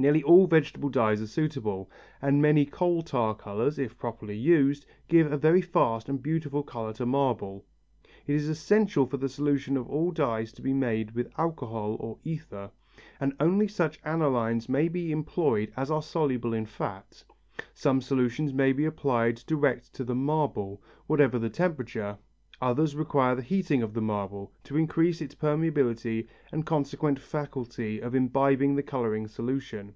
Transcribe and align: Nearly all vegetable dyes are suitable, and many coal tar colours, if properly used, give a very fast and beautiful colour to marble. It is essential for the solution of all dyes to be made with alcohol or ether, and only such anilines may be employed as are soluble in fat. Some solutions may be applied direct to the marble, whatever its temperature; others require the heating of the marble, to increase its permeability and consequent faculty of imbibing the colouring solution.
Nearly 0.00 0.22
all 0.22 0.46
vegetable 0.46 0.90
dyes 0.90 1.20
are 1.20 1.26
suitable, 1.26 1.90
and 2.22 2.40
many 2.40 2.64
coal 2.64 3.02
tar 3.02 3.34
colours, 3.34 3.80
if 3.80 3.98
properly 3.98 4.36
used, 4.36 4.86
give 5.08 5.32
a 5.32 5.36
very 5.36 5.60
fast 5.60 6.08
and 6.08 6.22
beautiful 6.22 6.62
colour 6.62 6.92
to 6.92 7.04
marble. 7.04 7.64
It 8.24 8.36
is 8.36 8.48
essential 8.48 9.06
for 9.06 9.16
the 9.16 9.28
solution 9.28 9.76
of 9.76 9.88
all 9.90 10.12
dyes 10.12 10.52
to 10.52 10.62
be 10.62 10.72
made 10.72 11.16
with 11.16 11.32
alcohol 11.36 11.96
or 11.98 12.16
ether, 12.22 12.70
and 13.18 13.34
only 13.40 13.66
such 13.66 14.00
anilines 14.02 14.68
may 14.68 14.86
be 14.86 15.10
employed 15.10 15.72
as 15.76 15.90
are 15.90 16.00
soluble 16.00 16.54
in 16.54 16.66
fat. 16.66 17.24
Some 17.74 18.00
solutions 18.00 18.54
may 18.54 18.72
be 18.72 18.84
applied 18.84 19.42
direct 19.48 19.92
to 19.94 20.04
the 20.04 20.14
marble, 20.14 20.80
whatever 21.08 21.44
its 21.44 21.58
temperature; 21.58 22.18
others 22.60 22.96
require 22.96 23.36
the 23.36 23.42
heating 23.42 23.84
of 23.84 23.94
the 23.94 24.00
marble, 24.02 24.52
to 24.64 24.76
increase 24.76 25.20
its 25.20 25.32
permeability 25.36 26.26
and 26.50 26.66
consequent 26.66 27.16
faculty 27.16 28.00
of 28.00 28.16
imbibing 28.16 28.74
the 28.74 28.82
colouring 28.82 29.28
solution. 29.28 29.94